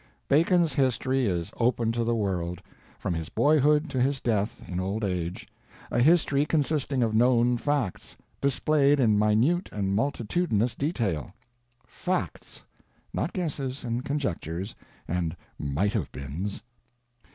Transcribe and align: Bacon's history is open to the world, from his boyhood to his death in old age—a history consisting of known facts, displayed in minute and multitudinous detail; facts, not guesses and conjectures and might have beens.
Bacon's 0.27 0.73
history 0.73 1.27
is 1.27 1.53
open 1.57 1.91
to 1.91 2.03
the 2.03 2.15
world, 2.15 2.59
from 2.97 3.13
his 3.13 3.29
boyhood 3.29 3.87
to 3.91 4.01
his 4.01 4.19
death 4.19 4.63
in 4.67 4.79
old 4.79 5.03
age—a 5.03 5.99
history 5.99 6.43
consisting 6.43 7.03
of 7.03 7.13
known 7.13 7.55
facts, 7.55 8.17
displayed 8.41 8.99
in 8.99 9.15
minute 9.19 9.69
and 9.71 9.93
multitudinous 9.95 10.73
detail; 10.73 11.35
facts, 11.85 12.63
not 13.13 13.31
guesses 13.31 13.83
and 13.83 14.03
conjectures 14.03 14.73
and 15.07 15.37
might 15.59 15.93
have 15.93 16.11
beens. 16.11 16.63